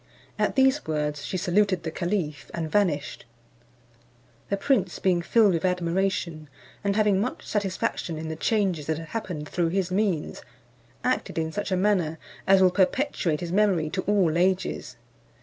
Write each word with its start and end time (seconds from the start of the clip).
At 0.39 0.55
these 0.55 0.87
words 0.87 1.23
she 1.23 1.37
saluted 1.37 1.83
the 1.83 1.91
caliph, 1.91 2.49
and 2.55 2.71
vanished. 2.71 3.23
The 4.49 4.57
prince 4.57 4.97
being 4.97 5.21
filled 5.21 5.53
with 5.53 5.63
admiration, 5.63 6.49
and 6.83 6.95
having 6.95 7.21
much 7.21 7.45
satisfaction 7.47 8.17
in 8.17 8.27
the 8.27 8.35
changes 8.35 8.87
that 8.87 8.97
had 8.97 9.09
happened 9.09 9.47
through 9.47 9.69
his 9.69 9.91
means, 9.91 10.41
acted 11.03 11.37
in 11.37 11.51
such 11.51 11.71
a 11.71 11.77
manner 11.77 12.17
as 12.47 12.63
will 12.63 12.71
perpetuate 12.71 13.41
his 13.41 13.51
memory 13.51 13.91
to 13.91 14.01
all 14.07 14.39
ages. 14.39 14.95